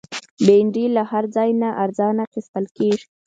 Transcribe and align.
بېنډۍ 0.45 0.85
له 0.95 1.03
هر 1.11 1.23
ځای 1.35 1.49
نه 1.61 1.69
ارزانه 1.83 2.21
اخیستل 2.27 2.65
کېږي 2.77 3.05